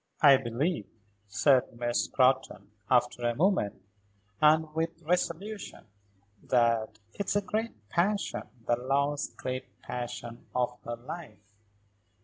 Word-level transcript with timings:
"I 0.21 0.37
believe," 0.37 0.87
said 1.27 1.77
Miss 1.77 2.05
Scrotton, 2.05 2.71
after 2.89 3.21
a 3.21 3.35
moment, 3.35 3.83
and 4.41 4.73
with 4.73 4.99
resolution, 5.03 5.85
"that 6.41 6.97
it's 7.13 7.35
a 7.35 7.41
great 7.43 7.87
passion; 7.89 8.47
the 8.65 8.77
last 8.77 9.37
great 9.37 9.79
passion 9.83 10.47
of 10.55 10.75
her 10.85 10.95
life." 10.95 11.37